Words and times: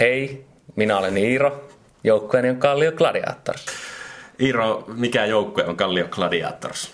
Hei, 0.00 0.44
minä 0.76 0.98
olen 0.98 1.16
Iiro. 1.16 1.68
Joukkueeni 2.04 2.50
on 2.50 2.56
Kallio 2.56 2.92
Gladiators. 2.92 3.66
Iiro, 4.40 4.84
mikä 4.86 5.24
joukkue 5.24 5.64
on 5.64 5.76
Kallio 5.76 6.08
Gladiators? 6.08 6.90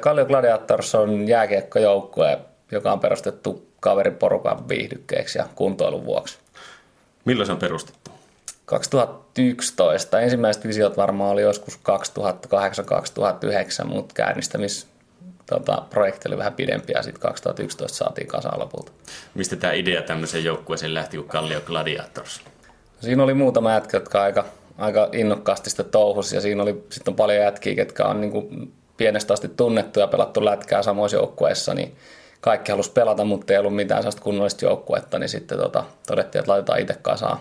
Kallio 0.00 0.26
Gladiators 0.26 0.94
on 0.94 1.28
jääkiekkojoukkue, 1.28 2.38
joka 2.72 2.92
on 2.92 3.00
perustettu 3.00 3.68
kaveriporukan 3.80 4.68
viihdykkeeksi 4.68 5.38
ja 5.38 5.46
kuntoilun 5.54 6.04
vuoksi. 6.04 6.38
Milloin 7.24 7.46
se 7.46 7.52
on 7.52 7.58
perustettu? 7.58 8.10
2011. 8.64 10.20
Ensimmäiset 10.20 10.66
visiot 10.66 10.96
varmaan 10.96 11.30
oli 11.30 11.42
joskus 11.42 11.80
2008-2009, 13.82 13.84
mutta 13.84 14.14
käynnistämis 14.14 14.86
tota, 15.46 15.82
projekti 15.90 16.28
oli 16.28 16.38
vähän 16.38 16.54
pidempi 16.54 16.92
ja 16.92 17.02
sitten 17.02 17.22
2011 17.22 17.96
saatiin 17.98 18.26
kasaan 18.26 18.60
lopulta. 18.60 18.92
Mistä 19.34 19.56
tämä 19.56 19.72
idea 19.72 20.02
tämmöiseen 20.02 20.44
joukkueeseen 20.44 20.94
lähti 20.94 21.16
kuin 21.16 21.28
Kallio 21.28 21.60
Gladiators? 21.60 22.40
Siinä 23.00 23.22
oli 23.22 23.34
muutama 23.34 23.72
jätkä, 23.72 23.96
jotka 23.96 24.22
aika, 24.22 24.44
aika 24.78 25.08
innokkaasti 25.12 25.70
sitä 25.70 25.84
touhus 25.84 26.32
ja 26.32 26.40
siinä 26.40 26.62
oli 26.62 26.84
sitten 26.90 27.14
paljon 27.14 27.38
jätkiä, 27.38 27.72
jotka 27.72 28.04
on 28.04 28.20
niin 28.20 28.32
kuin 28.32 28.72
pienestä 28.96 29.34
asti 29.34 29.48
tunnettu 29.48 30.00
ja 30.00 30.06
pelattu 30.06 30.44
lätkää 30.44 30.82
samoissa 30.82 31.16
joukkueissa, 31.16 31.74
niin 31.74 31.96
kaikki 32.40 32.72
halusi 32.72 32.92
pelata, 32.92 33.24
mutta 33.24 33.52
ei 33.52 33.58
ollut 33.58 33.76
mitään 33.76 34.02
sellaista 34.02 34.22
kunnollista 34.22 34.64
joukkuetta, 34.64 35.18
niin 35.18 35.28
sitten 35.28 35.58
tota, 35.58 35.84
todettiin, 36.06 36.40
että 36.40 36.52
laitetaan 36.52 36.80
itse 36.80 36.94
kasaan 37.02 37.38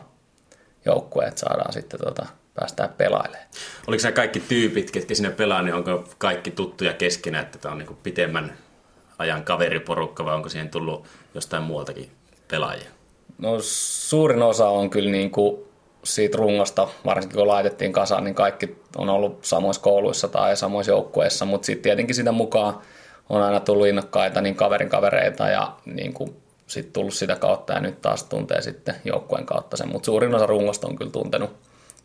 joukkue, 0.86 1.26
että 1.26 1.40
saadaan 1.40 1.74
sitten 1.74 2.00
tota, 2.00 2.26
päästään 2.62 2.90
pelailemaan. 2.98 3.46
Oliko 3.88 4.02
se 4.02 4.12
kaikki 4.12 4.40
tyypit, 4.40 4.92
ketkä 4.92 5.16
sinne 5.16 5.32
pelaa, 5.32 5.62
niin 5.62 5.76
onko 5.76 6.04
kaikki 6.18 6.52
tuttuja 6.52 6.94
keskenään, 6.94 7.46
että 7.46 7.58
tämä 7.58 7.72
on 7.72 7.78
niin 7.78 7.98
pitemmän 8.04 8.54
ajan 9.18 9.44
kaveriporukka 9.44 10.26
vai 10.26 10.36
onko 10.36 10.50
siihen 10.50 10.70
tullut 10.70 11.06
jostain 11.34 11.64
muualtakin 11.64 12.12
pelaajia? 12.48 12.90
No 13.38 13.58
suurin 13.62 14.42
osa 14.42 14.68
on 14.68 14.90
kyllä 14.90 15.12
niin 15.12 15.32
kuin 15.32 15.64
siitä 16.04 16.38
rungosta, 16.38 16.88
varsinkin 17.06 17.38
kun 17.38 17.48
laitettiin 17.48 17.94
kasaan, 17.94 18.24
niin 18.24 18.36
kaikki 18.36 18.78
on 18.98 19.10
ollut 19.10 19.46
samoissa 19.46 19.82
kouluissa 19.82 20.28
tai 20.28 20.58
samoissa 20.58 20.92
joukkueissa, 20.92 21.46
mutta 21.46 21.66
sitten 21.66 21.84
tietenkin 21.84 22.16
sitä 22.16 22.32
mukaan 22.32 22.78
on 23.30 23.42
aina 23.42 23.60
tullut 23.60 23.88
innokkaita 23.88 24.42
niin 24.42 24.56
kaverin 24.56 24.90
kavereita 24.90 25.50
ja 25.50 25.74
niin 25.86 26.14
kuin 26.14 26.36
sit 26.68 26.94
tullut 26.94 27.14
sitä 27.14 27.36
kautta 27.36 27.74
ja 27.74 27.80
nyt 27.80 28.02
taas 28.02 28.24
tuntee 28.24 28.62
sitten 28.62 28.96
joukkueen 29.06 29.46
kautta 29.46 29.78
sen, 29.78 29.88
mutta 29.92 30.06
suurin 30.06 30.36
osa 30.36 30.46
rungosta 30.46 30.88
on 30.88 30.96
kyllä 30.96 31.12
tuntenut 31.12 31.50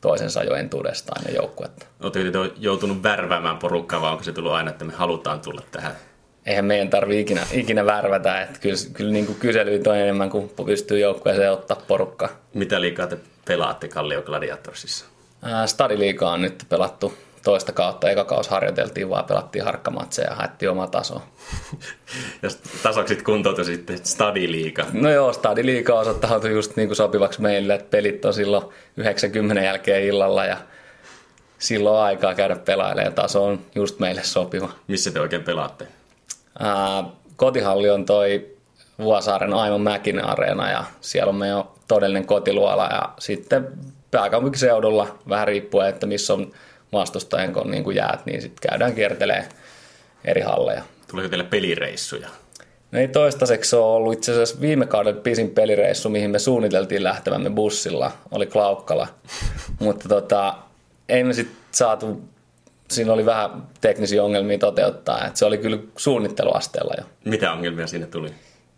toisensa 0.06 0.44
jo 0.44 0.54
entuudestaan 0.54 1.24
ne 1.24 1.32
joukkuetta. 1.32 1.86
Oletteko 2.00 2.30
te 2.30 2.52
joutunut 2.58 3.02
värväämään 3.02 3.56
porukkaa 3.58 4.00
vai 4.00 4.10
onko 4.10 4.22
se 4.22 4.32
tullut 4.32 4.52
aina, 4.52 4.70
että 4.70 4.84
me 4.84 4.92
halutaan 4.92 5.40
tulla 5.40 5.62
tähän? 5.70 5.92
Eihän 6.46 6.64
meidän 6.64 6.90
tarvitse 6.90 7.20
ikinä, 7.20 7.46
ikinä 7.52 7.86
värvätä, 7.86 8.42
että 8.42 8.58
kyllä, 8.60 8.76
kyllä 8.92 9.12
niin 9.12 9.26
kuin 9.26 9.38
kyselyitä 9.38 9.90
on 9.90 9.96
enemmän 9.96 10.30
kuin 10.30 10.50
pystyy 10.66 10.98
joukkueeseen 10.98 11.52
ottaa 11.52 11.82
porukkaa. 11.88 12.28
Mitä 12.54 12.80
liikaa 12.80 13.06
te 13.06 13.18
pelaatte 13.44 13.88
Kallio 13.88 14.22
Gladiatorsissa? 14.22 15.04
Stadiliikaa 15.66 16.32
on 16.32 16.42
nyt 16.42 16.64
pelattu 16.68 17.14
toista 17.46 17.72
kautta. 17.72 18.10
Eka 18.10 18.24
kaus 18.24 18.48
harjoiteltiin 18.48 19.10
vaan, 19.10 19.24
pelattiin 19.24 19.64
harkkamatseja 19.64 20.30
ja 20.30 20.36
haettiin 20.36 20.70
oma 20.70 20.86
taso. 20.86 21.22
ja 22.42 22.48
tasoksit 22.82 23.22
kuntoutui 23.22 23.64
sitten 23.64 23.98
stadiliiga. 24.04 24.86
No 24.92 25.10
joo, 25.10 25.32
stadiliiga 25.32 25.94
osoittautui 25.94 26.50
just 26.50 26.76
niin 26.76 26.88
kuin 26.88 26.96
sopivaksi 26.96 27.42
meille, 27.42 27.74
että 27.74 27.90
pelit 27.90 28.24
on 28.24 28.34
silloin 28.34 28.64
90 28.96 29.62
jälkeen 29.62 30.04
illalla 30.04 30.44
ja 30.44 30.56
silloin 31.58 32.02
aikaa 32.02 32.34
käydä 32.34 32.56
pelailemaan. 32.56 33.14
Taso 33.14 33.44
on 33.44 33.60
just 33.74 33.98
meille 33.98 34.22
sopiva. 34.22 34.68
Missä 34.88 35.10
te 35.10 35.20
oikein 35.20 35.44
pelaatte? 35.44 35.86
Ää, 36.58 37.04
kotihalli 37.36 37.90
on 37.90 38.04
toi 38.04 38.56
Vuosaaren 38.98 39.54
Aimon 39.54 39.80
Mäkinen 39.80 40.24
areena 40.24 40.70
ja 40.70 40.84
siellä 41.00 41.30
on 41.30 41.36
meidän 41.36 41.64
todellinen 41.88 42.26
kotiluola 42.26 42.86
ja 42.86 43.08
sitten 43.18 43.68
pääkaupunkiseudulla 44.10 45.18
vähän 45.28 45.48
riippuen, 45.48 45.88
että 45.88 46.06
missä 46.06 46.34
on 46.34 46.52
vastustajan 46.92 47.52
kun 47.52 47.70
niin 47.70 47.84
kuin 47.84 47.96
jäät, 47.96 48.26
niin 48.26 48.42
sitten 48.42 48.70
käydään 48.70 48.94
kiertelee 48.94 49.48
eri 50.24 50.40
halleja. 50.40 50.82
Tuleeko 51.10 51.28
teille 51.28 51.44
pelireissuja? 51.44 52.28
No 52.92 52.98
ei 52.98 53.08
toistaiseksi 53.08 53.76
ole 53.76 53.96
ollut 53.96 54.12
itse 54.12 54.32
asiassa 54.32 54.60
viime 54.60 54.86
kauden 54.86 55.16
pisin 55.16 55.50
pelireissu, 55.50 56.08
mihin 56.08 56.30
me 56.30 56.38
suunniteltiin 56.38 57.02
lähtevämme 57.02 57.50
bussilla, 57.50 58.10
oli 58.30 58.46
Klaukkala. 58.46 59.08
Mutta 59.80 60.08
tota, 60.08 60.54
ei 61.08 61.24
me 61.24 61.32
sitten 61.32 61.56
saatu, 61.70 62.20
siinä 62.90 63.12
oli 63.12 63.26
vähän 63.26 63.62
teknisiä 63.80 64.24
ongelmia 64.24 64.58
toteuttaa, 64.58 65.26
että 65.26 65.38
se 65.38 65.44
oli 65.44 65.58
kyllä 65.58 65.78
suunnitteluasteella 65.96 66.94
jo. 66.98 67.04
Mitä 67.24 67.52
ongelmia 67.52 67.86
siinä 67.86 68.06
tuli? 68.06 68.34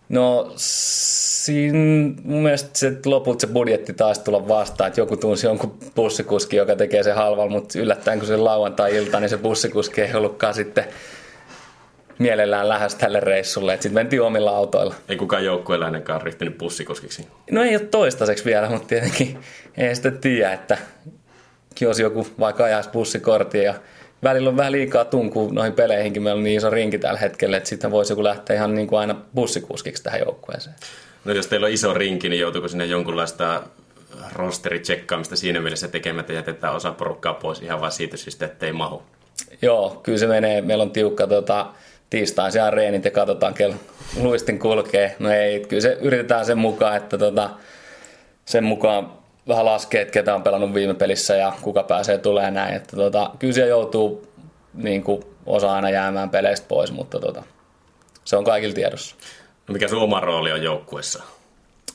No 0.08 0.52
siinä 0.56 1.78
mun 2.24 2.42
mielestä 2.42 2.70
se, 2.72 2.92
lopulta 3.04 3.40
se 3.40 3.46
budjetti 3.46 3.92
taisi 3.92 4.24
tulla 4.24 4.48
vastaan, 4.48 4.88
että 4.88 5.00
joku 5.00 5.16
tunsi 5.16 5.46
jonkun 5.46 5.78
bussikuski, 5.94 6.56
joka 6.56 6.76
tekee 6.76 7.02
se 7.02 7.12
halvalla, 7.12 7.50
mutta 7.50 7.78
yllättäen 7.78 8.18
kun 8.18 8.28
se 8.28 8.36
lauantai-ilta, 8.36 9.20
niin 9.20 9.30
se 9.30 9.38
bussikuski 9.38 10.00
ei 10.00 10.14
ollutkaan 10.14 10.54
sitten 10.54 10.84
mielellään 12.18 12.68
lähes 12.68 12.94
tälle 12.94 13.20
reissulle, 13.20 13.74
sitten 13.74 13.94
mentiin 13.94 14.22
omilla 14.22 14.56
autoilla. 14.56 14.94
Ei 15.08 15.16
kukaan 15.16 15.44
joukkueeläinenkaan 15.44 16.22
ryhtynyt 16.22 16.58
bussikuskiksi? 16.58 17.26
No 17.50 17.62
ei 17.62 17.76
ole 17.76 17.84
toistaiseksi 17.84 18.44
vielä, 18.44 18.68
mutta 18.68 18.88
tietenkin 18.88 19.38
ei 19.76 19.94
sitä 19.94 20.10
tiedä, 20.10 20.52
että 20.52 20.78
jos 21.80 21.98
joku 21.98 22.26
vaikka 22.40 22.64
ajaisi 22.64 22.90
bussikorttia 22.90 23.62
ja 23.62 23.74
välillä 24.22 24.50
on 24.50 24.56
vähän 24.56 24.72
liikaa 24.72 25.04
tunkua 25.04 25.52
noihin 25.52 25.72
peleihinkin. 25.72 26.22
Meillä 26.22 26.38
on 26.38 26.44
niin 26.44 26.56
iso 26.56 26.70
rinki 26.70 26.98
tällä 26.98 27.18
hetkellä, 27.18 27.56
että 27.56 27.68
sitten 27.68 27.90
voisi 27.90 28.12
joku 28.12 28.24
lähteä 28.24 28.56
ihan 28.56 28.74
niin 28.74 28.86
kuin 28.86 29.00
aina 29.00 29.16
bussikuskiksi 29.34 30.02
tähän 30.02 30.20
joukkueeseen. 30.20 30.76
No 31.24 31.32
jos 31.32 31.46
teillä 31.46 31.64
on 31.64 31.72
iso 31.72 31.94
rinki, 31.94 32.28
niin 32.28 32.40
joutuuko 32.40 32.68
sinne 32.68 32.84
jonkunlaista 32.86 33.62
rosteritsekkaamista 34.32 35.36
siinä 35.36 35.60
mielessä 35.60 35.88
tekemättä 35.88 36.32
jätetään 36.32 36.74
osa 36.74 36.92
porukkaa 36.92 37.34
pois 37.34 37.62
ihan 37.62 37.80
vain 37.80 37.92
siitä 37.92 38.16
syystä, 38.16 38.46
ettei 38.46 38.72
mahu? 38.72 39.02
Joo, 39.62 40.00
kyllä 40.02 40.18
se 40.18 40.26
menee. 40.26 40.60
Meillä 40.60 40.82
on 40.82 40.90
tiukka 40.90 41.26
tota, 41.26 41.66
tiistain 42.10 42.52
siellä 42.52 42.70
reenit 42.70 43.04
ja 43.04 43.10
katsotaan, 43.10 43.54
kello 43.54 43.74
luistin 44.20 44.58
kulkee. 44.58 45.16
No 45.18 45.30
ei, 45.30 45.60
kyllä 45.60 45.80
se 45.80 45.98
yritetään 46.00 46.46
sen 46.46 46.58
mukaan, 46.58 46.96
että 46.96 47.18
tota, 47.18 47.50
sen 48.44 48.64
mukaan 48.64 49.17
vähän 49.48 49.64
laskee, 49.64 50.00
että 50.00 50.12
ketä 50.12 50.34
on 50.34 50.42
pelannut 50.42 50.74
viime 50.74 50.94
pelissä 50.94 51.36
ja 51.36 51.52
kuka 51.62 51.82
pääsee 51.82 52.18
tulee 52.18 52.50
näin. 52.50 52.74
Että 52.74 52.96
tota, 52.96 53.30
kyllä 53.38 53.52
se 53.54 53.66
joutuu 53.66 54.28
niin 54.74 55.02
kuin, 55.02 55.22
osa 55.46 55.72
aina 55.72 55.90
jäämään 55.90 56.30
peleistä 56.30 56.66
pois, 56.68 56.92
mutta 56.92 57.20
tota, 57.20 57.42
se 58.24 58.36
on 58.36 58.44
kaikilla 58.44 58.74
tiedossa. 58.74 59.16
No 59.68 59.72
mikä 59.72 59.88
sun 59.88 60.02
oma 60.02 60.20
rooli 60.20 60.52
on 60.52 60.62
joukkuessa? 60.62 61.22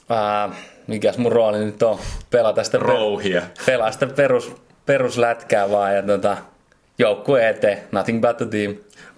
Ää, 0.10 0.50
mikäs 0.88 1.18
mun 1.18 1.32
rooli 1.32 1.60
nyt 1.60 1.84
on? 1.84 2.00
Pelata 2.30 2.64
sitä, 2.64 2.78
Rouhia. 2.78 3.42
pelaa 3.66 3.92
sitä 3.92 4.08
perus, 4.08 4.52
peruslätkää 4.86 5.72
vaan 5.72 5.96
ja 5.96 6.04
tota, 6.04 6.38
joukkue 6.98 7.50
eteen. 7.50 7.84
Nothing 7.92 8.22
but 8.22 8.38
the 8.38 8.46
team. 8.46 8.72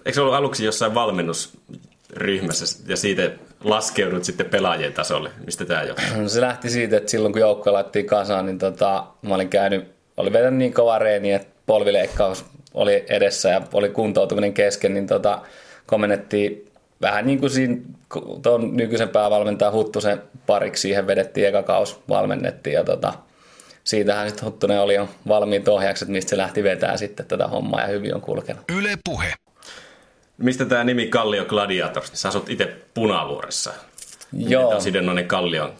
Eikö 0.04 0.12
se 0.14 0.20
ollut 0.20 0.34
aluksi 0.34 0.64
jossain 0.64 0.94
valmennusryhmässä 0.94 2.84
ja 2.88 2.96
siitä 2.96 3.30
laskeudut 3.64 4.24
sitten 4.24 4.46
pelaajien 4.46 4.92
tasolle? 4.92 5.30
Mistä 5.44 5.64
tämä 5.64 5.82
johtuu? 5.82 6.22
No 6.22 6.28
se 6.28 6.40
lähti 6.40 6.70
siitä, 6.70 6.96
että 6.96 7.10
silloin 7.10 7.32
kun 7.32 7.40
joukkue 7.40 7.72
laitettiin 7.72 8.06
kasaan, 8.06 8.46
niin 8.46 8.58
tota, 8.58 9.06
mä 9.22 9.34
olin 9.34 9.48
käynyt, 9.48 9.94
oli 10.16 10.32
vetänyt 10.32 10.58
niin 10.58 10.74
kova 10.74 10.98
reeni, 10.98 11.32
että 11.32 11.48
polvileikkaus 11.66 12.44
oli 12.74 13.04
edessä 13.08 13.48
ja 13.48 13.62
oli 13.72 13.88
kuntoutuminen 13.88 14.54
kesken, 14.54 14.94
niin 14.94 15.06
tota, 15.06 15.40
komennettiin 15.86 16.64
vähän 17.00 17.26
niin 17.26 17.40
kuin 17.40 17.50
siinä 17.50 17.76
tuon 18.42 18.76
nykyisen 18.76 19.08
päävalmentajan 19.08 19.72
Huttusen 19.72 20.22
pariksi 20.46 20.80
siihen 20.80 21.06
vedettiin 21.06 21.48
eka 21.48 21.62
kaus, 21.62 22.00
valmennettiin 22.08 22.74
ja 22.74 22.84
tota, 22.84 23.12
siitähän 23.84 24.28
sitten 24.28 24.44
Huttunen 24.44 24.80
oli 24.80 24.94
jo 24.94 25.08
valmiit 25.28 25.68
ohjaukset, 25.68 26.08
mistä 26.08 26.30
se 26.30 26.36
lähti 26.36 26.62
vetää 26.62 26.96
sitten 26.96 27.26
tätä 27.26 27.48
hommaa 27.48 27.80
ja 27.80 27.86
hyvin 27.86 28.14
on 28.14 28.20
kulkenut. 28.20 28.62
Yle 28.78 28.98
Puhe. 29.04 29.34
Mistä 30.38 30.64
tämä 30.64 30.84
nimi 30.84 31.06
Kallio 31.06 31.44
Gladiators? 31.44 32.10
Sä 32.14 32.28
asut 32.28 32.50
itse 32.50 32.76
Punavuoressa. 32.94 33.72
Joo. 34.32 34.62
Miten 34.62 34.76
on 34.76 34.82
sidonnoinen 34.82 35.28
Kallion 35.28 35.72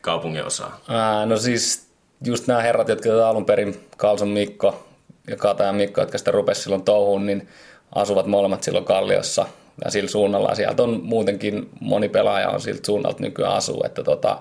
kaupungin 0.00 0.44
osa? 0.44 0.70
Ää, 0.88 1.26
no 1.26 1.36
siis 1.36 1.86
just 2.24 2.46
nämä 2.46 2.62
herrat, 2.62 2.88
jotka 2.88 3.28
alun 3.28 3.44
perin, 3.44 3.80
Kalson 3.96 4.28
Mikko 4.28 4.86
ja 5.28 5.36
Katajan 5.36 5.74
Mikko, 5.74 6.00
jotka 6.00 6.18
sitä 6.18 6.30
rupesi 6.30 6.62
silloin 6.62 6.82
touhuun, 6.82 7.26
niin 7.26 7.48
asuvat 7.94 8.26
molemmat 8.26 8.62
silloin 8.62 8.84
Kalliossa 8.84 9.46
ja 9.84 9.90
sillä 9.90 10.08
suunnalla. 10.10 10.54
Sieltä 10.54 10.82
on 10.82 11.00
muutenkin 11.02 11.68
moni 11.80 12.08
pelaaja 12.08 12.48
on 12.48 12.60
siltä 12.60 12.86
suunnalta 12.86 13.22
nykyään 13.22 13.54
asuu, 13.54 13.82
että 13.86 14.02
tota, 14.04 14.38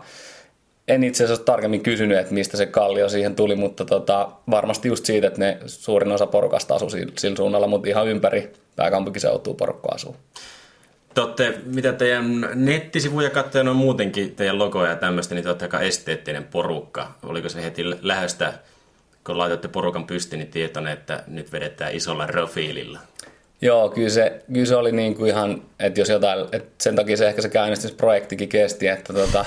en 0.87 1.03
itse 1.03 1.23
asiassa 1.23 1.45
tarkemmin 1.45 1.83
kysynyt, 1.83 2.17
että 2.17 2.33
mistä 2.33 2.57
se 2.57 2.65
kallio 2.65 3.09
siihen 3.09 3.35
tuli, 3.35 3.55
mutta 3.55 3.85
tota, 3.85 4.29
varmasti 4.51 4.87
just 4.87 5.05
siitä, 5.05 5.27
että 5.27 5.39
ne 5.39 5.57
suurin 5.65 6.11
osa 6.11 6.27
porukasta 6.27 6.75
asuu 6.75 6.89
sillä, 6.89 7.13
sillä 7.17 7.35
suunnalla, 7.35 7.67
mutta 7.67 7.89
ihan 7.89 8.07
ympäri 8.07 8.53
pääkaupunkiseutua 8.79 9.53
porukka 9.53 9.89
asuu. 9.91 10.15
Te 11.13 11.21
olette, 11.21 11.57
mitä 11.65 11.93
teidän 11.93 12.49
nettisivuja 12.55 13.29
katsoen 13.29 13.67
on 13.67 13.75
muutenkin, 13.75 14.35
teidän 14.35 14.59
logoja 14.59 14.89
ja 14.89 14.95
tämmöistä, 14.95 15.35
niin 15.35 15.43
te 15.43 15.49
olette 15.49 15.65
aika 15.65 15.79
esteettinen 15.79 16.43
porukka. 16.43 17.11
Oliko 17.23 17.49
se 17.49 17.63
heti 17.63 17.83
lähöstä, 18.01 18.53
kun 19.25 19.37
laitoitte 19.37 19.67
porukan 19.67 20.07
pystyyn, 20.07 20.39
niin 20.39 20.51
tietoinen, 20.51 20.93
että 20.93 21.23
nyt 21.27 21.51
vedetään 21.51 21.95
isolla 21.95 22.27
profiililla? 22.27 22.99
Joo, 23.61 23.89
kyllä 23.89 24.09
se, 24.09 24.41
kyllä 24.53 24.65
se 24.65 24.75
oli 24.75 24.91
niin 24.91 25.15
kuin 25.15 25.29
ihan, 25.29 25.61
että 25.79 26.01
jos 26.01 26.09
jotain, 26.09 26.45
että 26.51 26.83
sen 26.83 26.95
takia 26.95 27.17
se 27.17 27.27
ehkä 27.27 27.41
se 27.41 27.49
käynnistysprojektikin 27.49 28.49
kesti, 28.49 28.87
että 28.87 29.13
tota, 29.13 29.45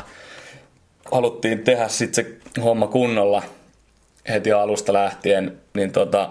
haluttiin 1.13 1.65
tehdä 1.65 1.89
sitten 1.89 2.25
se 2.25 2.63
homma 2.63 2.87
kunnolla 2.87 3.43
heti 4.29 4.53
alusta 4.53 4.93
lähtien, 4.93 5.59
niin 5.75 5.93
tota, 5.93 6.31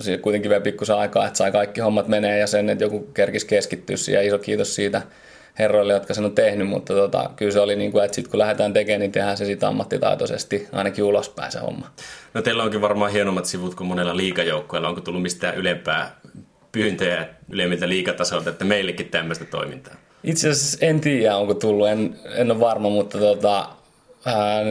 se 0.00 0.18
kuitenkin 0.18 0.50
vei 0.50 0.60
pikkusen 0.60 0.96
aikaa, 0.96 1.26
että 1.26 1.36
sai 1.36 1.52
kaikki 1.52 1.80
hommat 1.80 2.08
menee 2.08 2.38
ja 2.38 2.46
sen, 2.46 2.70
että 2.70 2.84
joku 2.84 3.00
kerkisi 3.00 3.46
keskittyä 3.46 3.96
siihen. 3.96 4.26
Iso 4.26 4.38
kiitos 4.38 4.74
siitä 4.74 5.02
herroille, 5.58 5.92
jotka 5.92 6.14
sen 6.14 6.24
on 6.24 6.34
tehnyt, 6.34 6.68
mutta 6.68 6.94
tota, 6.94 7.30
kyllä 7.36 7.52
se 7.52 7.60
oli 7.60 7.76
niin 7.76 7.92
kuin, 7.92 8.04
että 8.04 8.14
sitten 8.14 8.30
kun 8.30 8.38
lähdetään 8.38 8.72
tekemään, 8.72 9.00
niin 9.00 9.12
tehdään 9.12 9.36
se 9.36 9.44
sitten 9.44 9.68
ammattitaitoisesti 9.68 10.68
ainakin 10.72 11.04
ulospäin 11.04 11.52
se 11.52 11.58
homma. 11.58 11.90
No 12.34 12.42
teillä 12.42 12.62
onkin 12.62 12.80
varmaan 12.80 13.12
hienommat 13.12 13.44
sivut 13.46 13.74
kuin 13.74 13.88
monella 13.88 14.16
liikajoukkueella. 14.16 14.88
Onko 14.88 15.00
tullut 15.00 15.22
mistään 15.22 15.56
ylempää 15.56 16.20
pyyntöjä 16.72 17.28
ylemmiltä 17.50 17.88
liikatasolta, 17.88 18.50
että 18.50 18.64
meillekin 18.64 19.08
tämmöistä 19.08 19.44
toimintaa? 19.44 19.94
Itse 20.24 20.48
asiassa 20.48 20.86
en 20.86 21.00
tiedä, 21.00 21.36
onko 21.36 21.54
tullut, 21.54 21.88
en, 21.88 22.16
en 22.34 22.50
ole 22.50 22.60
varma, 22.60 22.88
mutta 22.88 23.18
tota, 23.18 23.68
ää, 24.24 24.64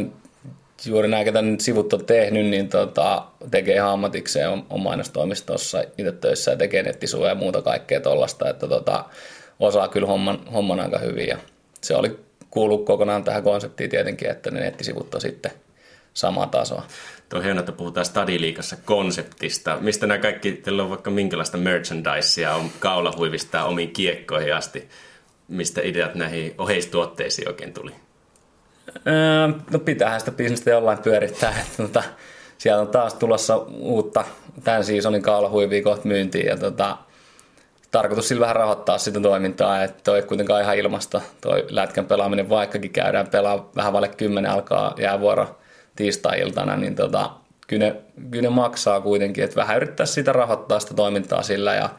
juuri 0.86 1.08
nämä, 1.08 1.24
ketä 1.24 1.42
nyt 1.42 1.62
sivut 1.62 1.94
on 1.94 2.06
tehnyt, 2.06 2.46
niin 2.46 2.70
tota, 2.70 3.26
tekee 3.52 3.76
ihan 3.76 3.90
ammatikseen 3.90 4.50
on, 4.50 4.66
on 4.70 4.80
mainostoimistossa 4.80 5.84
itse 5.98 6.12
töissä 6.12 6.52
ja 6.52 6.58
tekee 6.58 6.84
nettisuja 6.84 7.30
ja 7.30 7.36
muuta 7.36 7.62
kaikkea 7.62 8.02
tuollaista, 8.02 8.50
että 8.50 8.68
tota, 8.68 9.06
osaa 9.60 9.88
kyllä 9.88 10.08
homman, 10.08 10.46
homman 10.54 10.80
aika 10.80 11.00
hyvin 11.00 11.28
ja 11.28 11.38
se 11.82 11.96
oli 11.96 12.20
kuullut 12.50 12.86
kokonaan 12.86 13.24
tähän 13.24 13.44
konseptiin 13.44 13.90
tietenkin, 13.90 14.30
että 14.30 14.52
ne 14.52 14.60
nettisivut 14.60 15.16
on 15.16 15.22
sitten 15.22 15.52
samaa 16.14 16.48
tasoa. 16.48 16.84
Tuo 17.30 17.40
on 17.40 17.46
hienoa, 17.46 17.60
että 17.60 17.72
puhutaan 17.72 18.06
Stadiliikassa 18.06 18.78
konseptista. 18.86 19.78
Mistä 19.82 20.08
nämä 20.08 20.18
kaikki, 20.18 20.52
teillä 20.52 20.84
on 20.84 20.90
vaikka 20.90 21.12
minkälaista 21.12 21.58
merchandisea, 21.58 22.56
on 22.56 22.70
kaulahuivista 22.80 23.64
omiin 23.64 23.92
kiekkoihin 23.92 24.56
asti. 24.56 24.90
Mistä 25.48 25.82
ideat 25.82 26.16
näihin 26.16 26.56
oheistuotteisiin 26.58 27.48
oikein 27.48 27.74
tuli? 27.74 27.92
Öö, 29.08 29.48
no 29.72 29.80
pitäähän 29.80 30.20
sitä 30.20 30.32
bisnestä 30.32 30.70
jollain 30.70 30.98
pyörittää. 30.98 31.54
Että, 31.62 31.84
tota, 31.84 32.04
sieltä 32.58 32.82
on 32.82 32.88
taas 32.88 33.14
tulossa 33.14 33.58
uutta 33.80 34.24
tämän 34.64 34.84
seasonin 34.84 35.22
kaulahuivia 35.22 35.84
kohta 35.84 36.08
myyntiin 36.08 36.46
ja 36.46 36.58
tota, 36.58 36.98
tarkoitus 37.92 38.28
sillä 38.28 38.42
vähän 38.42 38.56
rahoittaa 38.56 38.98
sitä 38.98 39.20
toimintaa, 39.20 39.84
että 39.84 40.04
toi 40.04 40.22
kuitenkaan 40.22 40.62
ihan 40.62 40.78
ilmasta 40.78 41.22
toi 41.42 41.66
lätkän 41.70 42.06
pelaaminen, 42.06 42.50
vaikkakin 42.50 42.92
käydään 42.92 43.28
pelaa 43.28 43.70
vähän 43.76 43.94
vaille 43.94 44.08
kymmenen 44.08 44.52
alkaa 44.52 44.96
jäävuoro 45.00 45.60
tiistai-iltana, 45.96 46.78
niin 46.78 46.96
tota, 46.96 47.30
kyllä, 47.68 47.86
ne, 47.86 47.96
kyllä 48.32 48.42
ne 48.42 48.50
maksaa 48.50 49.02
kuitenkin, 49.02 49.44
että 49.44 49.56
vähän 49.56 49.78
yrittää 49.78 50.06
sitä 50.06 50.34
rahoittaa 50.34 50.80
sitä 50.80 50.94
toimintaa 50.94 51.44
sillä 51.44 51.76
ja 51.76 51.90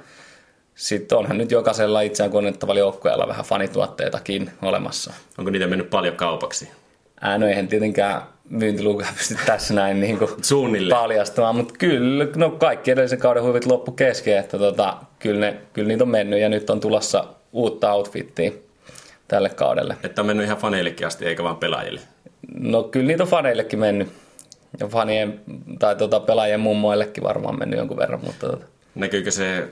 sitten 0.74 1.18
onhan 1.18 1.38
nyt 1.38 1.50
jokaisella 1.50 2.00
itseään 2.00 2.30
konnettavalla 2.30 2.78
joukkueella 2.78 3.28
vähän 3.28 3.44
fanituotteitakin 3.44 4.50
olemassa. 4.62 5.12
Onko 5.38 5.50
niitä 5.50 5.66
mennyt 5.66 5.90
paljon 5.90 6.16
kaupaksi? 6.16 6.68
Ää, 7.20 7.38
no 7.38 7.46
eihän 7.46 7.68
tietenkään 7.68 8.22
myyntilukuja 8.50 9.08
pysty 9.16 9.36
tässä 9.46 9.74
näin 9.74 10.00
niin 10.00 10.18
kuin 10.18 10.30
paljastamaan, 10.90 11.56
mutta 11.56 11.74
kyllä 11.78 12.26
no 12.36 12.50
kaikki 12.50 12.90
edellisen 12.90 13.18
kauden 13.18 13.42
huivit 13.42 13.66
loppu 13.66 13.92
kesken, 13.92 14.38
että 14.38 14.58
tota, 14.58 14.96
kyllä, 15.18 15.40
ne, 15.40 15.56
kyllä 15.72 15.88
niitä 15.88 16.04
on 16.04 16.10
mennyt 16.10 16.40
ja 16.40 16.48
nyt 16.48 16.70
on 16.70 16.80
tulossa 16.80 17.24
uutta 17.52 17.92
outfittia 17.92 18.52
tälle 19.28 19.48
kaudelle. 19.48 19.96
Että 20.04 20.22
on 20.22 20.26
mennyt 20.26 20.46
ihan 20.46 20.58
faneillekin 20.58 21.06
asti 21.06 21.26
eikä 21.26 21.42
vaan 21.42 21.56
pelaajille? 21.56 22.00
No 22.58 22.82
kyllä 22.82 23.06
niitä 23.06 23.22
on 23.22 23.28
faneillekin 23.28 23.78
mennyt 23.78 24.08
ja 24.80 24.86
fanien 24.86 25.40
tai 25.78 25.96
tota, 25.96 26.20
pelaajien 26.20 26.60
mummoillekin 26.60 27.24
varmaan 27.24 27.58
mennyt 27.58 27.78
jonkun 27.78 27.96
verran, 27.96 28.20
mutta 28.24 28.46
tota. 28.46 28.66
Näkyykö 28.94 29.30
se 29.30 29.68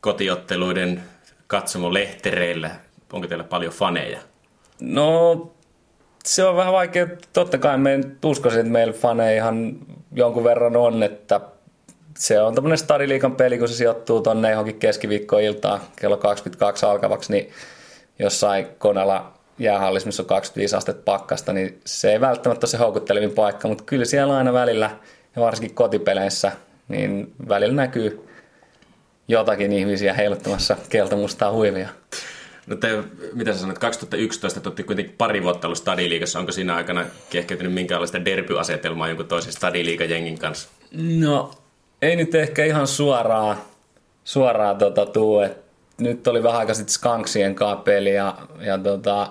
kotiotteluiden 0.00 1.02
katsomo 1.46 1.94
lehtereillä? 1.94 2.70
Onko 3.12 3.26
teillä 3.26 3.44
paljon 3.44 3.72
faneja? 3.72 4.18
No 4.80 5.50
se 6.24 6.44
on 6.44 6.56
vähän 6.56 6.72
vaikea. 6.72 7.06
Totta 7.32 7.58
kai 7.58 7.78
me 7.78 8.00
uskoisin, 8.24 8.60
että 8.60 8.72
meillä 8.72 8.92
faneja 8.92 9.36
ihan 9.36 9.78
jonkun 10.12 10.44
verran 10.44 10.76
on, 10.76 11.02
että 11.02 11.40
se 12.16 12.40
on 12.40 12.54
tämmöinen 12.54 12.78
stadiliikan 12.78 13.36
peli, 13.36 13.58
kun 13.58 13.68
se 13.68 13.74
sijoittuu 13.74 14.20
tonne 14.20 14.50
johonkin 14.50 14.78
keskiviikkoiltaan 14.78 15.80
kello 15.96 16.16
22 16.16 16.86
alkavaksi, 16.86 17.32
niin 17.32 17.50
jossain 18.18 18.66
koneella 18.78 19.32
jäähallissa, 19.58 20.06
missä 20.06 20.22
on 20.22 20.26
25 20.26 20.76
astetta 20.76 21.02
pakkasta, 21.04 21.52
niin 21.52 21.80
se 21.84 22.12
ei 22.12 22.20
välttämättä 22.20 22.64
ole 22.64 22.70
se 22.70 22.78
houkuttelevin 22.78 23.30
paikka, 23.30 23.68
mutta 23.68 23.84
kyllä 23.84 24.04
siellä 24.04 24.36
aina 24.36 24.52
välillä, 24.52 24.90
ja 25.36 25.42
varsinkin 25.42 25.74
kotipeleissä, 25.74 26.52
niin 26.88 27.32
välillä 27.48 27.74
näkyy 27.74 28.29
jotakin 29.30 29.72
ihmisiä 29.72 30.14
heiluttamassa 30.14 30.76
keltamustaa 30.88 31.52
huivia. 31.52 31.88
No 32.66 32.76
te, 32.76 33.02
mitä 33.32 33.52
sä 33.52 33.58
sanoit, 33.58 33.78
2011 33.78 34.60
tuotti 34.60 34.82
kuitenkin 34.82 35.14
pari 35.18 35.42
vuotta 35.42 35.66
ollut 35.66 35.78
stadiliigassa. 35.78 36.38
Onko 36.38 36.52
siinä 36.52 36.74
aikana 36.74 37.04
kehkeytynyt 37.30 37.72
minkäänlaista 37.72 38.24
derbyasetelmaa 38.24 39.08
jonkun 39.08 39.26
toisen 39.26 39.52
stadiliigajengin 39.52 40.38
kanssa? 40.38 40.68
No, 40.92 41.50
ei 42.02 42.16
nyt 42.16 42.34
ehkä 42.34 42.64
ihan 42.64 42.86
suoraan, 42.86 43.56
suoraan 44.24 44.78
tota, 44.78 45.06
tuu. 45.06 45.40
Et 45.40 45.56
nyt 45.98 46.26
oli 46.26 46.42
vähän 46.42 46.58
aikaa 46.58 46.74
sitten 46.74 46.92
Skanksien 46.92 47.56
peli 47.84 48.14
ja, 48.14 48.34
ja 48.60 48.78
tota, 48.78 49.30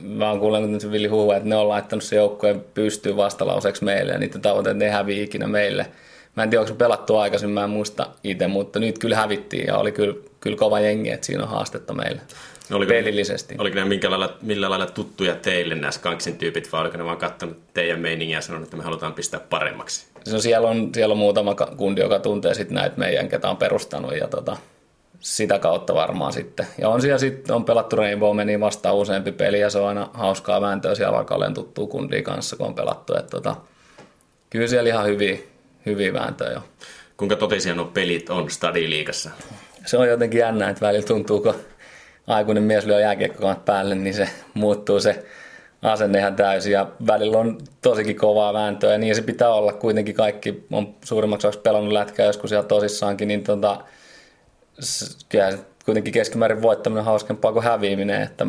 mä 0.00 0.30
oon 0.30 0.40
kuullut 0.40 0.70
nyt 0.70 0.90
Villi 0.90 1.08
Huhu, 1.08 1.32
että 1.32 1.48
ne 1.48 1.56
on 1.56 1.68
laittanut 1.68 2.04
se 2.04 2.16
joukkueen 2.16 2.64
pystyyn 2.74 3.16
vastalauseeksi 3.16 3.84
meille 3.84 4.12
ja 4.12 4.18
niiden 4.18 4.40
tavoitteet 4.40 4.76
ne 4.76 4.90
hävii 4.90 5.22
ikinä 5.22 5.46
meille. 5.46 5.86
Mä 6.36 6.42
en 6.42 6.50
tiedä, 6.50 6.60
onko 6.60 6.72
se 6.72 6.78
pelattu 6.78 7.16
aikaisemmin, 7.16 7.54
mä 7.54 7.64
en 7.64 7.70
muista 7.70 8.06
itse, 8.24 8.46
mutta 8.46 8.78
nyt 8.78 8.98
kyllä 8.98 9.16
hävittiin 9.16 9.66
ja 9.66 9.76
oli 9.76 9.92
kyllä, 9.92 10.14
kyllä 10.40 10.56
kova 10.56 10.80
jengi, 10.80 11.10
että 11.10 11.26
siinä 11.26 11.42
on 11.42 11.48
haastetta 11.48 11.92
meille. 11.92 12.20
No 12.70 12.76
oliko, 12.76 12.88
pelillisesti. 12.88 13.54
Oliko 13.58 13.74
ne 13.74 13.84
millä 13.84 14.10
lailla, 14.10 14.36
millä 14.42 14.70
lailla 14.70 14.86
tuttuja 14.86 15.34
teille 15.34 15.74
nämä 15.74 15.90
Skanksin 15.90 16.38
tyypit, 16.38 16.72
vai 16.72 16.80
oliko 16.80 16.96
ne 16.96 17.04
vaan 17.04 17.16
katsonut 17.16 17.56
teidän 17.74 18.00
meiningiä 18.00 18.38
ja 18.38 18.42
sanonut, 18.42 18.66
että 18.66 18.76
me 18.76 18.82
halutaan 18.82 19.12
pistää 19.12 19.40
paremmaksi? 19.40 20.06
No 20.32 20.40
siellä, 20.40 20.68
on, 20.68 20.90
siellä 20.94 21.12
on 21.12 21.18
muutama 21.18 21.54
kundi, 21.54 22.00
joka 22.00 22.18
tuntee 22.18 22.54
sitten 22.54 22.74
näitä 22.74 22.98
meidän, 22.98 23.28
ketä 23.28 23.50
on 23.50 23.56
perustanut 23.56 24.16
ja 24.16 24.28
tota, 24.28 24.56
sitä 25.20 25.58
kautta 25.58 25.94
varmaan 25.94 26.32
sitten. 26.32 26.66
Ja 26.80 26.88
on 26.88 27.00
siellä 27.00 27.18
sitten, 27.18 27.54
on 27.56 27.64
pelattu 27.64 27.96
Rainbow 27.96 28.36
meni 28.36 28.60
vastaan 28.60 28.96
useampi 28.96 29.32
peli 29.32 29.60
ja 29.60 29.70
se 29.70 29.78
on 29.78 29.88
aina 29.88 30.10
hauskaa 30.14 30.60
vääntöä 30.60 30.94
siellä 30.94 31.16
vaikka 31.16 31.34
olen 31.34 31.54
tuttu 31.54 31.86
kundia 31.86 32.22
kanssa, 32.22 32.56
kun 32.56 32.66
on 32.66 32.74
pelattu. 32.74 33.16
Et 33.18 33.26
tota, 33.26 33.56
kyllä 34.50 34.66
siellä 34.66 34.90
ihan 34.90 35.06
hyviä, 35.06 35.38
hyviä 35.86 36.12
vääntöjä 36.12 36.52
jo. 36.52 36.64
Kuinka 37.16 37.36
totisia 37.36 37.74
nuo 37.74 37.84
pelit 37.84 38.30
on 38.30 38.50
Stadiliigassa? 38.50 39.30
Se 39.86 39.96
on 39.96 40.08
jotenkin 40.08 40.40
jännä, 40.40 40.68
että 40.68 40.86
välillä 40.86 41.06
tuntuu, 41.06 41.40
kun 41.40 41.54
aikuinen 42.26 42.62
mies 42.62 42.86
lyö 42.86 43.00
jääkiekkokamat 43.00 43.64
päälle, 43.64 43.94
niin 43.94 44.14
se 44.14 44.28
muuttuu 44.54 45.00
se 45.00 45.24
asenne 45.82 46.18
ihan 46.18 46.36
täysin 46.36 46.72
ja 46.72 46.86
välillä 47.06 47.38
on 47.38 47.58
tosikin 47.82 48.16
kovaa 48.16 48.52
vääntöä 48.52 48.92
ja 48.92 48.98
niin 48.98 49.14
se 49.14 49.22
pitää 49.22 49.54
olla. 49.54 49.72
Kuitenkin 49.72 50.14
kaikki 50.14 50.66
on 50.72 50.94
suurimmaksi 51.04 51.46
osaksi 51.46 51.62
pelannut 51.62 51.92
lätkää 51.92 52.26
joskus 52.26 52.52
ihan 52.52 52.66
tosissaankin, 52.66 53.28
niin 53.28 53.44
tota, 53.44 53.84
kyllä 55.28 55.58
kuitenkin 55.84 56.12
keskimäärin 56.12 56.62
voittaminen 56.62 57.00
on 57.00 57.04
hauskempaa 57.04 57.52
kuin 57.52 57.64
häviäminen, 57.64 58.22
että 58.22 58.46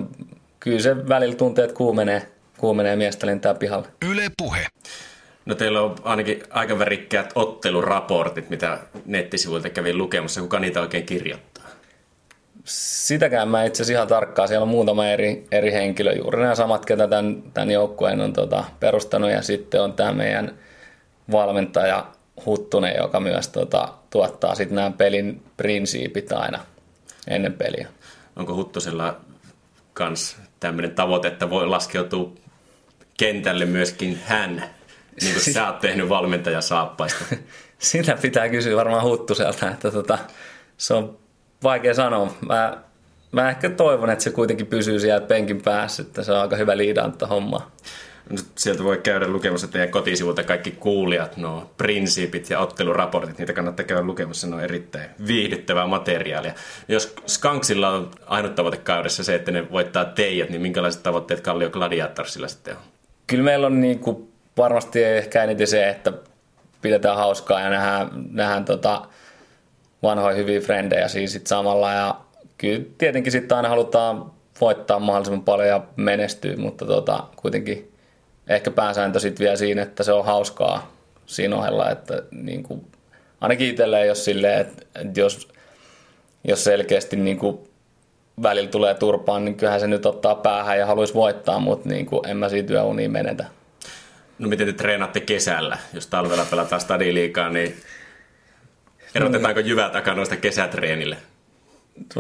kyllä 0.60 0.80
se 0.80 1.08
välillä 1.08 1.36
tunteet 1.36 1.72
kuumenee, 1.72 2.28
kuumenee 2.58 2.96
miestä 2.96 3.28
lentää 3.28 3.54
pihalle. 3.54 3.88
Yle 4.12 4.32
puhe. 4.38 4.66
No 5.46 5.56
teillä 5.56 5.82
on 5.82 5.96
ainakin 6.04 6.44
aika 6.50 6.80
värikkäät 6.80 7.32
otteluraportit, 7.36 8.50
mitä 8.50 8.80
nettisivuilta 9.06 9.70
kävin 9.70 9.98
lukemassa. 9.98 10.42
Kuka 10.42 10.60
niitä 10.60 10.82
oikein 10.82 11.06
kirjoittaa? 11.06 11.62
sitäkään 12.66 13.48
mä 13.48 13.64
itse 13.64 13.84
asiassa 13.84 13.98
ihan 13.98 14.08
tarkkaan. 14.08 14.48
Siellä 14.48 14.64
on 14.64 14.68
muutama 14.68 15.08
eri, 15.08 15.48
eri 15.52 15.72
henkilö, 15.72 16.14
juuri 16.14 16.42
nämä 16.42 16.56
samat, 16.56 16.86
ketä 16.86 17.08
tämän, 17.08 17.44
tämän 17.54 17.72
joukkueen 17.72 18.22
on 18.22 18.34
tota, 18.34 18.64
perustanut. 18.80 19.32
Ja 19.32 19.42
sitten 19.42 19.82
on 19.82 19.94
tämä 19.94 20.12
meidän 20.12 20.56
valmentaja 21.32 22.06
Huttunen, 22.46 22.96
joka 22.98 23.20
myös 23.20 23.48
tota, 23.48 23.94
tuottaa 24.10 24.56
sitten 24.56 24.76
nämä 24.76 24.92
pelin 24.92 25.44
prinsiipit 25.58 26.32
aina 26.32 26.60
ennen 27.28 27.54
peliä. 27.54 27.88
Onko 28.36 28.56
Huttusella 28.56 29.18
kans 29.94 30.38
tämmöinen 30.60 30.96
tavoite, 30.96 31.28
että 31.28 31.50
voi 31.50 31.68
laskeutua 31.68 32.32
kentälle 33.18 33.66
myöskin 33.66 34.20
hän, 34.26 34.64
niin 35.22 35.34
kuin 35.34 35.44
sä 35.54 35.68
oot 35.68 35.80
tehnyt 35.80 36.10
valmentaja 36.10 36.62
saappaista? 36.62 37.26
Sitä 37.80 38.18
pitää 38.22 38.50
kysyä 38.50 38.76
varmaan 38.76 39.04
Huttuselta, 39.04 39.70
että 39.70 39.92
tota, 39.92 40.18
se 40.78 40.94
on 40.94 41.18
vaikea 41.64 41.94
sanoa. 41.94 42.34
Mä, 42.48 42.78
mä 43.32 43.50
ehkä 43.50 43.70
toivon, 43.70 44.10
että 44.10 44.24
se 44.24 44.30
kuitenkin 44.30 44.68
pysyy 44.68 45.00
siellä 45.00 45.28
penkin 45.28 45.62
päässä, 45.62 46.02
että 46.02 46.24
se 46.24 46.32
on 46.32 46.42
aika 46.42 46.56
hyvä 46.56 46.78
liidantta 46.78 47.28
homma. 47.28 47.72
Nyt 48.30 48.46
sieltä 48.58 48.84
voi 48.84 48.98
käydä 48.98 49.28
lukemassa 49.28 49.68
teidän 49.68 49.90
kotisivulta 49.90 50.44
kaikki 50.44 50.72
kuulijat, 50.72 51.38
no 51.38 51.72
prinsiipit 51.78 52.50
ja 52.50 52.60
otteluraportit, 52.60 53.38
niitä 53.38 53.54
kannattaa 53.54 53.86
käydä 53.86 54.04
lukemassa, 54.04 54.48
ne 54.48 54.56
on 54.56 54.64
erittäin 54.64 55.10
viihdyttävää 55.28 55.88
materiaalia. 55.88 56.54
Jos 56.88 57.14
Skanksilla 57.28 57.90
on 57.90 58.12
ainut 58.26 58.56
tavoite 58.56 58.78
kaudessa 58.78 59.24
se, 59.24 59.36
että 59.36 59.52
ne 59.52 59.72
voittaa 59.72 60.06
teidät, 60.06 60.50
niin 60.50 60.62
minkälaiset 60.62 61.04
tavoitteet 61.04 61.42
Kallio 61.42 61.70
Gladiatorsilla 61.70 62.48
sitten 62.48 62.76
on? 62.76 62.82
Kyllä 63.28 63.44
meillä 63.44 63.68
on 63.68 63.82
niin 63.82 64.00
kuin 64.00 64.31
varmasti 64.58 65.04
ehkä 65.04 65.44
eniten 65.44 65.68
se, 65.68 65.90
että 65.90 66.14
pidetään 66.82 67.18
hauskaa 67.18 67.62
ja 67.62 67.70
nähdään, 67.70 68.10
nähdään 68.32 68.66
tota, 68.66 69.02
vanhoja 70.04 70.36
hyviä 70.36 70.62
frendejä 70.62 71.08
siis 71.08 71.34
sit 71.34 71.48
samalla 71.48 71.94
ja 71.94 72.16
kyllä 72.58 72.86
tietenkin 72.98 73.32
sitten 73.32 73.58
aina 73.58 73.70
halutaan 73.70 74.32
voittaa 74.62 75.00
mahdollisimman 75.00 75.44
paljon 75.44 75.68
ja 75.68 75.82
menestyä, 75.96 76.58
mutta 76.58 76.86
tota, 76.86 77.24
kuitenkin 77.36 77.92
ehkä 78.48 78.72
pääsääntö 78.72 79.20
sitten 79.20 79.44
vielä 79.44 79.56
siinä, 79.56 79.82
että 79.82 80.04
se 80.04 80.14
on 80.14 80.26
hauskaa 80.26 80.92
siinä 81.26 81.56
ohella, 81.56 81.90
että 81.90 82.24
niin 82.32 82.64
kuin, 82.64 82.88
ainakin 83.42 83.68
itselleen 83.68 84.08
jos 84.08 84.26
silleen, 84.26 84.60
että, 84.60 84.86
että 84.96 85.20
jos, 85.20 85.48
jos 86.44 86.64
selkeästi 86.64 87.16
niin 87.16 87.40
kuin 87.40 87.60
välillä 88.44 88.70
tulee 88.70 88.94
turpaan, 88.94 89.46
niin 89.46 89.56
kyllähän 89.56 89.80
se 89.80 89.88
nyt 89.88 90.06
ottaa 90.06 90.36
päähän 90.36 90.80
ja 90.80 90.86
haluaisi 90.86 91.14
voittaa, 91.14 91.60
mutta 91.60 91.90
niin 91.90 92.06
kuin, 92.06 92.28
en 92.28 92.38
mä 92.38 92.50
siitä 92.50 92.74
yöunia 92.74 93.10
menetä. 93.10 93.46
No 94.42 94.48
miten 94.48 94.68
te 94.68 94.74
treenaatte 94.74 95.20
kesällä? 95.20 95.78
Jos 95.94 96.08
talvella 96.08 96.46
pelataan 96.50 96.82
stadiliikaa, 96.82 97.50
niin 97.50 97.76
erotetaanko 99.16 99.60
jyvät 99.60 99.92
takanoista 99.92 100.38
kesätreenille? 100.38 101.18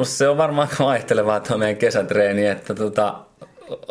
Se 0.03 0.27
on 0.27 0.37
varmaan 0.37 0.67
vaihtelevaa 0.79 1.39
tuo 1.39 1.57
meidän 1.57 1.77
kesätreeni, 1.77 2.47
että 2.47 2.73
tota, 2.73 3.19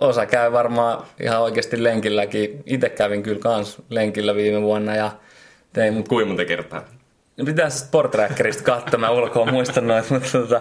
osa 0.01 0.27
käy 0.27 0.53
varmaan 0.53 1.05
ihan 1.23 1.41
oikeasti 1.41 1.85
lenkilläkin. 1.85 2.63
Itse 2.67 2.89
kävin 2.89 3.23
kyllä 3.23 3.41
kans 3.41 3.83
lenkillä 3.89 4.35
viime 4.35 4.63
vuonna 4.63 4.97
ja 4.97 5.11
tein... 5.73 6.09
Kuinka 6.09 6.29
monta 6.29 6.45
kertaa? 6.45 6.85
No 7.37 7.45
pitää 7.45 7.71
Sportrackerista 7.71 8.63
katsoa, 8.63 9.01
mä 9.01 9.11
ulkoa 9.11 9.47
muistan 9.47 9.87
noin, 9.87 10.05
mutta 10.11 10.29
tota, 10.33 10.61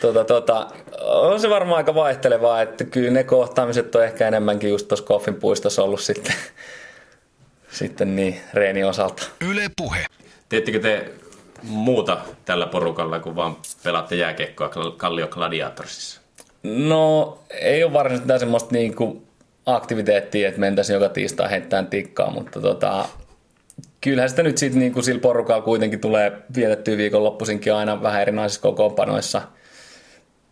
tota, 0.00 0.24
tota, 0.24 0.66
on 1.04 1.40
se 1.40 1.50
varmaan 1.50 1.76
aika 1.76 1.94
vaihtelevaa, 1.94 2.62
että 2.62 2.84
kyllä 2.84 3.10
ne 3.10 3.24
kohtaamiset 3.24 3.94
on 3.94 4.04
ehkä 4.04 4.28
enemmänkin 4.28 4.70
just 4.70 4.88
tuossa 4.88 5.06
Koffin 5.06 5.34
puistossa 5.34 5.82
ollut 5.82 6.00
sitten, 6.00 6.34
sitten 7.68 8.16
niin 8.16 8.40
reeni 8.54 8.84
osalta. 8.84 9.22
Yle 9.50 9.70
Puhe. 9.76 10.06
Teettekö 10.48 10.78
te 10.78 11.10
muuta 11.62 12.18
tällä 12.44 12.66
porukalla, 12.66 13.20
kun 13.20 13.36
vaan 13.36 13.56
pelaatte 13.84 14.16
jääkiekkoa 14.16 14.70
Kallio 14.96 15.28
Gladiatorsissa? 15.28 16.20
No, 16.62 17.38
ei 17.60 17.84
ole 17.84 17.92
varsinaisesti 17.92 18.24
mitään 18.24 18.40
semmoista 18.40 18.72
niinku 18.72 19.22
aktiviteettia, 19.66 20.48
että 20.48 20.60
mentäisiin 20.60 20.94
joka 20.94 21.08
tiistai 21.08 21.50
heittämään 21.50 21.86
tikkaa, 21.86 22.30
mutta 22.30 22.60
tota, 22.60 23.08
kyllähän 24.00 24.30
sitä 24.30 24.42
nyt 24.42 24.58
sitten 24.58 24.80
niinku 24.80 25.02
sillä 25.02 25.20
porukalla 25.20 25.62
kuitenkin 25.62 26.00
tulee 26.00 26.32
vietettyä 26.56 26.96
viikonloppuisinkin 26.96 27.74
aina 27.74 28.02
vähän 28.02 28.22
erinäisissä 28.22 28.62
kokoonpanoissa 28.62 29.42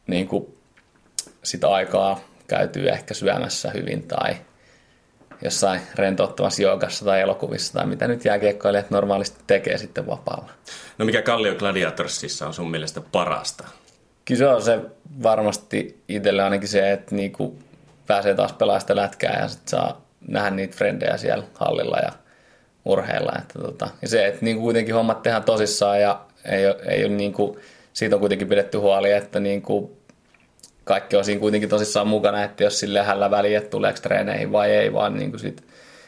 niinku 0.07 0.59
sitä 1.43 1.69
aikaa 1.69 2.21
käytyy 2.47 2.89
ehkä 2.89 3.15
syömässä 3.15 3.71
hyvin 3.71 4.03
tai 4.03 4.37
jossain 5.43 5.81
rentouttavassa 5.95 6.63
joogassa 6.63 7.05
tai 7.05 7.21
elokuvissa 7.21 7.73
tai 7.73 7.87
mitä 7.87 8.09
nyt 8.09 8.25
jääkiekkoilijat 8.25 8.91
normaalisti 8.91 9.41
tekee 9.47 9.79
sitten 9.79 10.07
vapaalla. 10.07 10.51
No 10.99 11.05
mikä 11.05 11.23
Kallio 11.23 11.55
Gladiatorsissa 11.55 12.47
on 12.47 12.55
sun 12.55 12.71
mielestä 12.71 13.01
parasta? 13.13 13.65
Kyllä 14.25 14.39
se 14.39 14.47
on 14.47 14.63
se 14.63 14.81
varmasti 15.23 16.03
itselle 16.09 16.43
ainakin 16.43 16.69
se, 16.69 16.93
että 16.93 17.15
niinku 17.15 17.59
pääsee 18.07 18.35
taas 18.35 18.53
pelaamaan 18.53 18.81
sitä 18.81 18.97
lätkää 18.97 19.41
ja 19.41 19.49
sit 19.49 19.69
saa 19.69 20.05
nähdä 20.29 20.51
niitä 20.51 20.77
frendejä 20.77 21.17
siellä 21.17 21.45
hallilla 21.55 21.97
ja 21.97 22.13
urheilla. 22.85 23.33
Että 23.39 23.59
tota, 23.59 23.89
ja 24.03 24.09
se, 24.09 24.27
että 24.27 24.45
niinku 24.45 24.63
kuitenkin 24.63 24.95
hommat 24.95 25.23
tehdään 25.23 25.45
tosissaan 25.45 26.01
ja 26.01 26.21
ei 26.45 26.67
ole, 26.67 26.77
ei 26.87 27.05
ole 27.05 27.13
niinku, 27.13 27.59
siitä 27.95 28.17
on 28.17 28.21
kuitenkin 28.21 28.49
pidetty 28.49 28.79
huoli, 28.79 29.13
että 29.13 29.41
niinku 29.41 29.97
kaikki 30.85 31.17
on 31.17 31.25
siinä 31.25 31.41
kuitenkin 31.41 31.69
tosissaan 31.69 32.07
mukana, 32.07 32.45
että 32.45 32.65
jos 32.65 32.81
sille 32.81 33.03
hällä 33.03 33.31
väliä, 33.31 33.59
että 33.59 33.71
tuleeko 33.71 33.99
treeneihin 34.03 34.53
vai 34.53 34.71
ei, 34.71 34.93
vaan 34.93 35.15
niinku 35.15 35.39
sit 35.39 35.65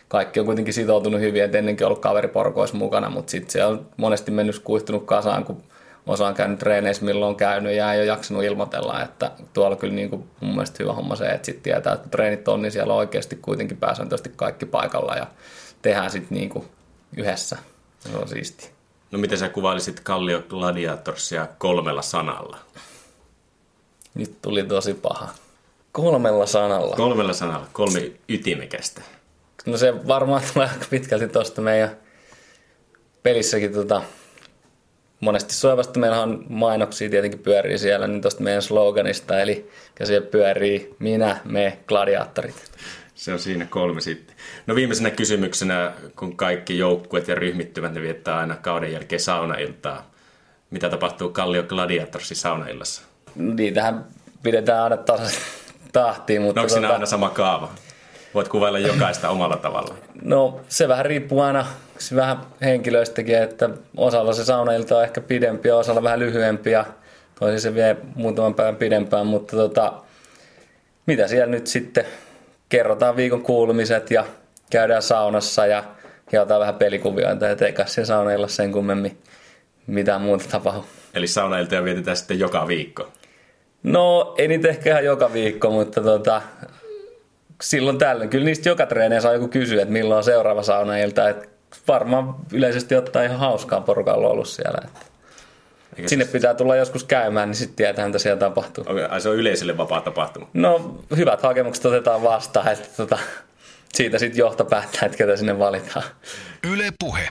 kaikki 0.09 0.41
on 0.41 0.47
kuitenkin 0.47 0.75
sitoutunut 0.75 1.21
hyvin, 1.21 1.45
että 1.45 1.59
ennenkin 1.59 1.87
ollut 1.87 1.99
kaveriporkoissa 1.99 2.77
mukana, 2.77 3.11
mutta 3.11 3.31
sitten 3.31 3.51
se 3.51 3.65
on 3.65 3.87
monesti 3.97 4.31
mennyt 4.31 4.59
kuihtunut 4.59 5.05
kasaan, 5.05 5.45
kun 5.45 5.63
osa 6.07 6.27
on 6.27 6.35
käynyt 6.35 6.59
treeneissä, 6.59 7.05
milloin 7.05 7.31
on 7.31 7.37
käynyt 7.37 7.73
ja 7.73 7.93
ei 7.93 8.01
ole 8.01 8.07
jaksanut 8.07 8.45
ilmoitella, 8.45 9.03
että 9.03 9.31
tuolla 9.53 9.77
kyllä 9.77 9.95
niin 9.95 10.11
kuin 10.11 10.31
mun 10.41 10.55
mielestä 10.55 10.77
hyvä 10.81 10.93
homma 10.93 11.17
se, 11.17 11.27
että 11.27 11.47
sitten 11.47 11.63
tietää, 11.63 11.93
että 11.93 12.09
treenit 12.09 12.49
on, 12.49 12.63
niin 12.63 12.73
siellä 12.73 12.93
on 12.93 12.99
oikeasti 12.99 13.37
kuitenkin 13.37 13.77
pääsääntöisesti 13.77 14.33
kaikki 14.37 14.67
paikalla 14.67 15.17
ja 15.17 15.27
tehdään 15.83 16.11
sitten 16.11 16.39
niin 16.39 16.49
kuin 16.49 16.65
yhdessä. 17.17 17.57
Se 17.99 18.17
on 18.17 18.29
siisti. 18.29 18.76
No 19.17 19.21
miten 19.21 19.39
sä 19.39 19.49
kuvailisit 19.49 20.01
Kallio 20.01 20.43
Gladiatorsia 20.49 21.49
kolmella 21.59 22.03
sanalla? 22.03 22.59
Nyt 24.15 24.43
tuli 24.43 24.63
tosi 24.63 24.95
paha. 24.95 25.29
Kolmella 25.93 26.47
sanalla. 26.47 26.97
Kolmella 26.97 27.33
sanalla, 27.33 27.67
kolme 27.73 28.13
ytimekästä. 28.29 29.03
No 29.67 29.77
se 29.77 30.07
varmaan 30.07 30.43
tulee 30.53 30.69
aika 30.69 30.85
pitkälti 30.91 31.29
tuosta 31.29 31.63
meidän 31.63 31.97
pelissäkin 33.23 33.73
tota, 33.73 34.03
monesti 35.21 35.55
soivasti 35.55 35.99
meillä 35.99 36.23
on 36.23 36.45
mainoksia 36.49 37.11
tietenkin 37.11 37.41
pyörii 37.41 37.79
siellä, 37.79 38.07
niin 38.07 38.23
tuosta 38.23 38.43
meidän 38.43 38.63
sloganista, 38.63 39.41
eli 39.41 39.71
siellä 40.05 40.27
pyörii 40.27 40.95
minä, 40.99 41.41
me, 41.45 41.79
gladiaattorit. 41.87 42.71
Se 43.17 43.33
on 43.33 43.39
siinä 43.39 43.67
kolme 43.67 44.01
sitten. 44.01 44.37
No 44.67 44.75
viimeisenä 44.75 45.11
kysymyksenä, 45.11 45.93
kun 46.19 46.37
kaikki 46.37 46.79
joukkueet 46.79 47.29
ja 47.29 47.35
ryhmittymät, 47.35 47.95
ne 47.95 48.03
viettää 48.03 48.39
aina 48.39 48.57
kauden 48.57 48.93
jälkeen 48.93 49.21
saunailtaa. 49.21 50.11
Mitä 50.71 50.91
tapahtuu 50.91 51.29
Kallio 51.29 51.63
Gladiatorsin 51.63 52.37
saunaillassa? 52.37 53.03
Niitähän 53.35 54.05
pidetään 54.43 54.83
aina 54.83 54.97
tasaisesti 54.97 55.45
tahtiin. 55.93 56.43
Mutta 56.43 56.61
no 56.61 56.63
onko 56.63 56.69
siinä 56.69 56.87
tuota... 56.87 56.95
aina 56.95 57.07
sama 57.07 57.31
kaava? 57.31 57.71
Voit 58.35 58.49
kuvailla 58.49 58.79
jokaista 58.79 59.29
omalla 59.29 59.57
tavalla. 59.57 59.95
No 60.23 60.61
se 60.69 60.89
vähän 60.89 61.07
riippuu 61.07 61.41
aina 61.41 61.67
vähän 62.15 62.39
henkilöistäkin, 62.61 63.43
että 63.43 63.71
osalla 63.97 64.33
se 64.33 64.45
saunailta 64.45 64.97
on 64.97 65.05
ehkä 65.05 65.21
pidempi 65.21 65.69
ja 65.69 65.77
osalla 65.77 66.03
vähän 66.03 66.19
lyhyempi 66.19 66.71
ja 66.71 66.85
toisin 67.39 67.61
se 67.61 67.75
vie 67.75 67.97
muutaman 68.15 68.55
päivän 68.55 68.77
pidempään, 68.77 69.27
mutta 69.27 69.57
tota, 69.57 69.93
mitä 71.07 71.29
siellä 71.29 71.47
nyt 71.47 71.67
sitten 71.67 72.05
kerrotaan 72.69 73.17
viikon 73.17 73.43
kuulumiset 73.43 74.11
ja 74.11 74.25
käydään 74.71 75.03
saunassa 75.03 75.67
ja 75.67 75.85
hiotaan 76.33 76.61
vähän 76.61 76.75
pelikuvioita, 76.75 77.47
ja 77.47 77.57
eikä 77.61 77.87
se 77.87 78.05
saunailla 78.05 78.49
sen 78.49 78.73
kummemmin 78.73 79.19
mitään 79.87 80.21
muuta 80.21 80.45
tapahdu. 80.51 80.85
Eli 81.15 81.27
saunailtoja 81.27 81.85
vietetään 81.85 82.17
sitten 82.17 82.39
joka 82.39 82.69
viikko? 82.69 83.09
No, 83.83 84.35
ei 84.39 84.49
niitä 84.49 84.69
ehkä 84.69 84.91
ihan 84.91 85.05
joka 85.05 85.33
viikko, 85.33 85.71
mutta 85.71 86.01
tota, 86.01 86.43
silloin 87.63 87.99
tällöin. 87.99 88.31
Kyllä 88.31 88.45
niistä 88.45 88.69
joka 88.69 88.87
treeneissä 88.87 89.23
saa 89.23 89.35
joku 89.35 89.49
kysyä, 89.49 89.83
että 89.83 89.93
milloin 89.93 90.19
on 90.19 90.25
seuraava 90.25 90.63
saunailta. 90.63 91.29
Että 91.29 91.49
varmaan 91.89 92.35
yleisesti 92.53 92.95
ottaa 92.95 93.23
ihan 93.23 93.39
hauskaa 93.39 93.81
porukalla 93.81 94.29
ollut 94.29 94.49
siellä. 94.49 94.79
Että 94.85 95.01
Eikä 95.97 96.09
Sinne 96.09 96.25
pitää 96.25 96.55
tulla 96.55 96.77
joskus 96.77 97.05
käymään, 97.05 97.49
niin 97.49 97.57
sitten 97.57 97.77
tietää, 97.77 98.07
mitä 98.07 98.19
siellä 98.19 98.41
tapahtuu. 98.41 98.85
Okay, 98.89 99.21
se 99.21 99.29
on 99.29 99.37
yleisölle 99.37 99.77
vapaa 99.77 100.01
tapahtuma? 100.01 100.49
No, 100.55 100.99
hyvät 101.17 101.43
hakemukset 101.43 101.87
otetaan 101.87 102.23
vastaan, 102.23 102.69
että 102.69 102.89
tota, 102.97 103.19
siitä 103.95 104.19
sitten 104.19 104.39
johto 104.39 104.65
päättää, 104.65 105.07
että 105.07 105.19
ketä 105.19 105.37
sinne 105.37 105.59
valitaan. 105.59 106.05
Yle 106.73 106.93
Puhe. 106.99 107.29